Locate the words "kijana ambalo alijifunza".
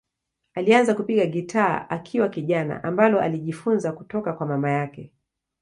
2.29-3.91